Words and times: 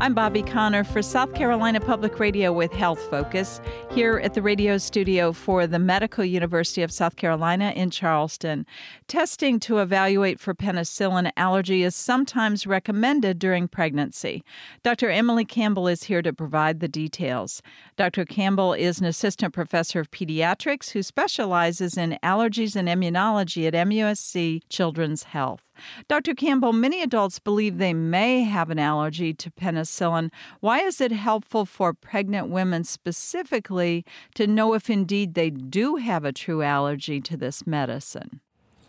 I'm 0.00 0.14
Bobbi 0.14 0.46
Conner 0.46 0.84
for 0.84 1.02
South 1.02 1.34
Carolina 1.34 1.80
Public 1.80 2.20
Radio 2.20 2.52
with 2.52 2.72
Health 2.72 3.00
Focus 3.10 3.60
here 3.90 4.20
at 4.20 4.34
the 4.34 4.40
radio 4.40 4.78
studio 4.78 5.32
for 5.32 5.66
the 5.66 5.80
Medical 5.80 6.24
University 6.24 6.82
of 6.82 6.92
South 6.92 7.16
Carolina 7.16 7.72
in 7.74 7.90
Charleston. 7.90 8.64
Testing 9.08 9.58
to 9.58 9.78
evaluate 9.78 10.38
for 10.38 10.54
penicillin 10.54 11.32
allergy 11.36 11.82
is 11.82 11.96
sometimes 11.96 12.64
recommended 12.64 13.40
during 13.40 13.66
pregnancy. 13.66 14.44
Dr. 14.84 15.10
Emily 15.10 15.44
Campbell 15.44 15.88
is 15.88 16.04
here 16.04 16.22
to 16.22 16.32
provide 16.32 16.78
the 16.78 16.86
details. 16.86 17.60
Dr. 17.96 18.24
Campbell 18.24 18.74
is 18.74 19.00
an 19.00 19.06
assistant 19.06 19.52
professor 19.52 19.98
of 19.98 20.12
pediatrics 20.12 20.90
who 20.90 21.02
specializes 21.02 21.96
in 21.98 22.20
allergies 22.22 22.76
and 22.76 22.86
immunology 22.86 23.66
at 23.66 23.74
MUSC 23.74 24.62
Children's 24.68 25.24
Health. 25.24 25.67
Dr. 26.08 26.34
Campbell, 26.34 26.72
many 26.72 27.02
adults 27.02 27.38
believe 27.38 27.78
they 27.78 27.94
may 27.94 28.42
have 28.42 28.70
an 28.70 28.78
allergy 28.78 29.32
to 29.34 29.50
penicillin. 29.50 30.30
Why 30.60 30.80
is 30.80 31.00
it 31.00 31.12
helpful 31.12 31.64
for 31.64 31.92
pregnant 31.94 32.48
women 32.48 32.84
specifically 32.84 34.04
to 34.34 34.46
know 34.46 34.74
if 34.74 34.90
indeed 34.90 35.34
they 35.34 35.50
do 35.50 35.96
have 35.96 36.24
a 36.24 36.32
true 36.32 36.62
allergy 36.62 37.20
to 37.22 37.36
this 37.36 37.66
medicine? 37.66 38.40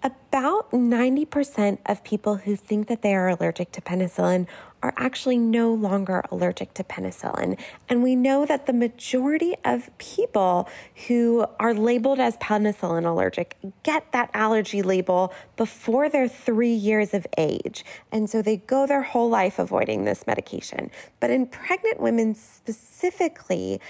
About 0.01 0.71
90% 0.71 1.79
of 1.85 2.03
people 2.05 2.37
who 2.37 2.55
think 2.55 2.87
that 2.87 3.01
they 3.01 3.13
are 3.13 3.27
allergic 3.27 3.73
to 3.73 3.81
penicillin 3.81 4.47
are 4.81 4.93
actually 4.95 5.37
no 5.37 5.73
longer 5.73 6.23
allergic 6.31 6.73
to 6.75 6.85
penicillin. 6.85 7.59
And 7.89 8.01
we 8.01 8.15
know 8.15 8.45
that 8.45 8.65
the 8.65 8.71
majority 8.71 9.55
of 9.65 9.89
people 9.97 10.69
who 11.07 11.45
are 11.59 11.73
labeled 11.73 12.19
as 12.19 12.37
penicillin 12.37 13.05
allergic 13.05 13.57
get 13.83 14.09
that 14.13 14.29
allergy 14.33 14.81
label 14.81 15.33
before 15.57 16.07
they're 16.07 16.29
three 16.29 16.71
years 16.71 17.13
of 17.13 17.27
age. 17.37 17.83
And 18.09 18.29
so 18.29 18.41
they 18.41 18.57
go 18.57 18.87
their 18.87 19.01
whole 19.01 19.29
life 19.29 19.59
avoiding 19.59 20.05
this 20.05 20.25
medication. 20.25 20.91
But 21.19 21.29
in 21.29 21.45
pregnant 21.47 21.99
women 21.99 22.35
specifically, 22.35 23.81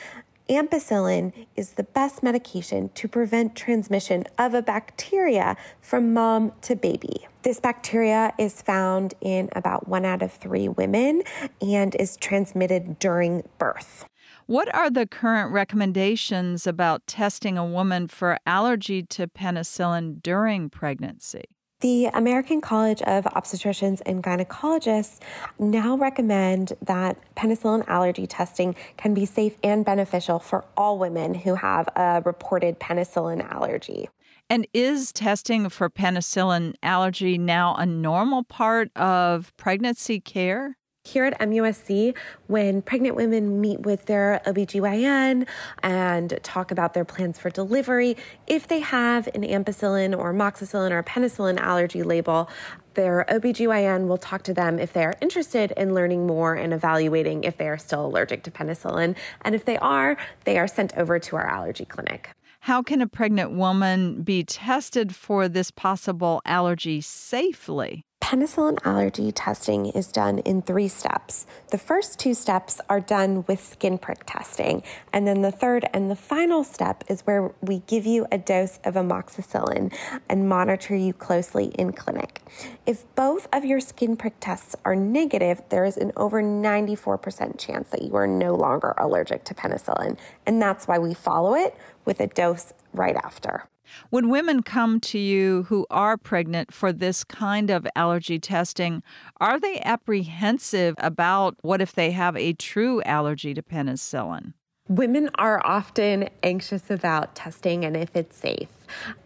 ampicillin 0.50 1.46
is 1.56 1.74
the 1.74 1.84
best 1.84 2.24
medication 2.24 2.90
to 2.96 3.08
prevent 3.08 3.56
transmission 3.56 4.26
of 4.38 4.54
a 4.54 4.62
bacteria 4.62 5.56
from 5.82 6.14
mom 6.14 6.52
to 6.62 6.76
baby. 6.76 7.28
This 7.44 7.60
bacteria 7.60 8.34
is 8.38 8.62
found 8.62 9.14
in 9.22 9.50
about 9.56 9.88
one 9.88 10.06
out 10.06 10.22
of 10.22 10.32
three 10.34 10.68
women 10.68 11.24
and 11.62 11.96
is 11.96 12.18
transmitted 12.18 13.00
during 13.00 13.44
birth. 13.60 14.06
What 14.48 14.74
are 14.74 14.90
the 14.90 15.06
current 15.06 15.54
recommendations 15.54 16.66
about 16.66 17.06
testing 17.06 17.58
a 17.58 17.66
woman 17.66 18.08
for 18.08 18.40
allergy 18.48 19.04
to 19.04 19.28
penicillin 19.28 20.24
during 20.24 20.70
pregnancy? 20.70 21.44
The 21.82 22.08
American 22.08 22.60
College 22.60 23.02
of 23.04 23.24
Obstetricians 23.24 24.02
and 24.06 24.22
Gynecologists 24.22 25.20
now 25.58 25.96
recommend 25.96 26.74
that 26.82 27.16
penicillin 27.36 27.88
allergy 27.88 28.28
testing 28.28 28.76
can 28.98 29.14
be 29.14 29.26
safe 29.26 29.56
and 29.64 29.86
beneficial 29.86 30.40
for 30.40 30.66
all 30.76 31.00
women 31.00 31.34
who 31.34 31.56
have 31.56 31.88
a 31.96 32.22
reported 32.26 32.82
penicillin 32.82 33.50
allergy. 33.50 34.10
And 34.50 34.68
is 34.74 35.14
testing 35.14 35.70
for 35.70 35.90
penicillin 35.90 36.74
allergy 36.84 37.38
now 37.38 37.76
a 37.76 37.86
normal 37.86 38.44
part 38.44 38.92
of 38.98 39.56
pregnancy 39.56 40.20
care? 40.20 40.79
Here 41.06 41.24
at 41.24 41.40
MUSC, 41.40 42.14
when 42.48 42.82
pregnant 42.82 43.16
women 43.16 43.62
meet 43.62 43.80
with 43.80 44.06
their 44.06 44.42
OBGYN 44.46 45.48
and 45.82 46.40
talk 46.44 46.72
about 46.72 46.94
their 46.94 47.06
plans 47.06 47.40
for 47.40 47.50
delivery, 47.50 48.18
if 48.48 48.68
they 48.68 48.80
have 48.82 49.28
an 49.28 49.44
ampicillin 49.44 50.16
or 50.16 50.34
amoxicillin 50.34 50.92
or 50.92 51.02
penicillin 51.02 51.58
allergy 51.58 52.04
label, 52.04 52.50
their 52.96 53.26
OBGYN 53.30 54.08
will 54.08 54.18
talk 54.18 54.44
to 54.44 54.54
them 54.54 54.78
if 54.78 54.92
they 54.92 55.06
are 55.06 55.16
interested 55.22 55.72
in 55.78 55.96
learning 55.96 56.28
more 56.28 56.54
and 56.54 56.74
evaluating 56.74 57.46
if 57.46 57.58
they 57.58 57.70
are 57.70 57.78
still 57.78 58.06
allergic 58.06 58.44
to 58.44 58.52
penicillin. 58.52 59.16
And 59.44 59.56
if 59.56 59.64
they 59.64 59.78
are, 59.78 60.18
they 60.44 60.60
are 60.60 60.68
sent 60.68 60.96
over 60.98 61.18
to 61.18 61.38
our 61.38 61.48
allergy 61.48 61.86
clinic. 61.86 62.30
How 62.60 62.84
can 62.84 63.02
a 63.02 63.08
pregnant 63.08 63.52
woman 63.52 64.22
be 64.22 64.44
tested 64.44 65.16
for 65.16 65.48
this 65.48 65.72
possible 65.72 66.42
allergy 66.44 67.00
safely? 67.00 68.04
Penicillin 68.30 68.78
allergy 68.86 69.32
testing 69.32 69.88
is 69.88 70.12
done 70.12 70.38
in 70.38 70.62
three 70.62 70.88
steps. 70.88 71.48
The 71.72 71.80
first 71.80 72.20
two 72.20 72.36
steps 72.36 72.80
are 72.88 73.00
done 73.00 73.44
with 73.48 73.60
skin 73.60 73.98
prick 73.98 74.20
testing, 74.28 74.84
and 75.12 75.26
then 75.26 75.42
the 75.42 75.52
third 75.52 75.90
and 75.94 76.12
the 76.12 76.16
final 76.16 76.64
step 76.64 77.04
is 77.08 77.22
where 77.22 77.52
we 77.60 77.80
give 77.88 78.06
you 78.06 78.28
a 78.32 78.38
dose 78.38 78.78
of 78.84 78.94
amoxicillin 78.94 79.92
and 80.30 80.48
monitor 80.48 80.96
you 80.96 81.12
closely 81.12 81.72
in 81.80 81.92
clinic. 81.92 82.44
If 82.86 83.04
both 83.16 83.48
of 83.52 83.66
your 83.66 83.80
skin 83.80 84.16
prick 84.16 84.36
tests 84.40 84.76
are 84.86 84.96
negative, 84.96 85.64
there 85.70 85.84
is 85.84 85.98
an 85.98 86.12
over 86.16 86.44
94% 86.44 87.58
chance 87.58 87.90
that 87.90 88.04
you 88.04 88.16
are 88.16 88.28
no 88.28 88.54
longer 88.54 88.94
allergic 89.00 89.44
to 89.46 89.56
penicillin, 89.56 90.20
and 90.46 90.62
that's 90.62 90.88
why 90.88 91.00
we 91.00 91.16
follow 91.16 91.56
it 91.56 91.76
with 92.06 92.20
a 92.20 92.28
dose 92.28 92.74
right 92.94 93.16
after. 93.16 93.64
When 94.10 94.30
women 94.30 94.64
come 94.64 95.00
to 95.02 95.20
you 95.20 95.64
who 95.64 95.86
are 95.90 96.18
pregnant 96.18 96.74
for 96.74 96.92
this 96.92 97.24
kind 97.24 97.70
of 97.70 97.88
allergy 97.96 98.40
testing, 98.40 99.04
are 99.40 99.60
they 99.60 99.80
apprehensive 99.82 100.96
about 100.98 101.58
what 101.62 101.82
if 101.82 101.94
they 101.94 102.12
have 102.12 102.36
a 102.36 102.54
true 102.54 103.02
allergy 103.04 103.54
to 103.54 103.62
penicillin? 103.62 104.54
Women 104.90 105.30
are 105.36 105.62
often 105.64 106.30
anxious 106.42 106.90
about 106.90 107.36
testing 107.36 107.86
and 107.86 107.96
if 107.96 108.16
it's 108.16 108.36
safe. 108.36 108.70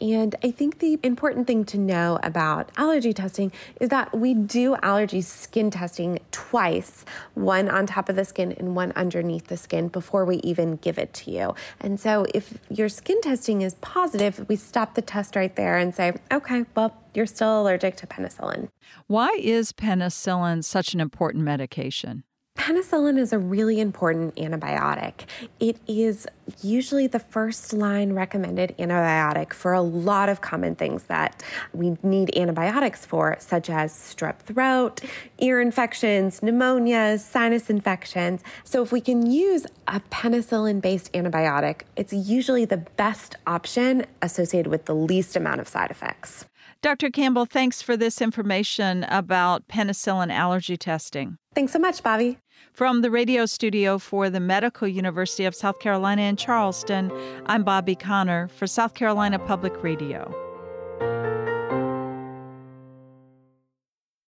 And 0.01 0.35
I 0.43 0.51
think 0.51 0.79
the 0.79 0.99
important 1.03 1.47
thing 1.47 1.63
to 1.65 1.77
know 1.77 2.19
about 2.21 2.69
allergy 2.75 3.13
testing 3.13 3.49
is 3.79 3.87
that 3.87 4.13
we 4.13 4.33
do 4.33 4.75
allergy 4.83 5.21
skin 5.21 5.71
testing 5.71 6.19
twice, 6.31 7.05
one 7.35 7.69
on 7.69 7.85
top 7.85 8.09
of 8.09 8.17
the 8.17 8.25
skin 8.25 8.51
and 8.51 8.75
one 8.75 8.91
underneath 8.97 9.47
the 9.47 9.55
skin 9.55 9.87
before 9.87 10.25
we 10.25 10.35
even 10.37 10.75
give 10.75 10.97
it 10.97 11.13
to 11.13 11.31
you. 11.31 11.55
And 11.79 11.97
so 11.97 12.25
if 12.33 12.57
your 12.69 12.89
skin 12.89 13.21
testing 13.21 13.61
is 13.61 13.75
positive, 13.75 14.45
we 14.49 14.57
stop 14.57 14.95
the 14.95 15.01
test 15.01 15.33
right 15.33 15.55
there 15.55 15.77
and 15.77 15.95
say, 15.95 16.11
okay, 16.29 16.65
well, 16.75 16.93
you're 17.13 17.25
still 17.25 17.61
allergic 17.61 17.95
to 17.97 18.07
penicillin. 18.07 18.67
Why 19.07 19.29
is 19.39 19.71
penicillin 19.71 20.65
such 20.65 20.93
an 20.93 20.99
important 20.99 21.45
medication? 21.45 22.25
Penicillin 22.63 23.19
is 23.19 23.33
a 23.33 23.39
really 23.39 23.81
important 23.81 24.33
antibiotic. 24.37 25.25
It 25.59 25.81
is 25.85 26.25
usually 26.61 27.07
the 27.07 27.19
first 27.19 27.73
line 27.73 28.13
recommended 28.13 28.73
antibiotic 28.79 29.51
for 29.51 29.73
a 29.73 29.81
lot 29.81 30.29
of 30.29 30.39
common 30.39 30.73
things 30.75 31.03
that 31.03 31.43
we 31.73 31.97
need 32.03 32.33
antibiotics 32.37 33.05
for, 33.05 33.35
such 33.39 33.69
as 33.69 33.91
strep 33.91 34.39
throat, 34.39 35.01
ear 35.39 35.59
infections, 35.59 36.39
pneumonias, 36.39 37.19
sinus 37.19 37.69
infections. 37.69 38.41
So, 38.63 38.81
if 38.81 38.93
we 38.93 39.01
can 39.01 39.29
use 39.29 39.65
a 39.89 39.99
penicillin 39.99 40.79
based 40.79 41.11
antibiotic, 41.11 41.81
it's 41.97 42.13
usually 42.13 42.63
the 42.63 42.77
best 42.77 43.35
option 43.45 44.05
associated 44.21 44.69
with 44.69 44.85
the 44.85 44.95
least 44.95 45.35
amount 45.35 45.59
of 45.59 45.67
side 45.67 45.91
effects. 45.91 46.45
Dr. 46.81 47.09
Campbell, 47.09 47.45
thanks 47.45 47.81
for 47.81 47.97
this 47.97 48.21
information 48.21 49.03
about 49.09 49.67
penicillin 49.67 50.31
allergy 50.31 50.77
testing. 50.77 51.37
Thanks 51.55 51.71
so 51.71 51.79
much, 51.79 52.01
Bobbi. 52.01 52.37
From 52.73 53.01
the 53.01 53.11
radio 53.11 53.45
studio 53.45 53.99
for 53.99 54.29
the 54.29 54.39
Medical 54.39 54.87
University 54.87 55.45
of 55.45 55.53
South 55.53 55.79
Carolina 55.79 56.23
in 56.23 56.35
Charleston, 56.35 57.11
I'm 57.45 57.63
Bobbi 57.63 57.99
Conner 57.99 58.47
for 58.47 58.65
South 58.65 58.95
Carolina 58.95 59.37
Public 59.37 59.83
Radio. 59.83 60.42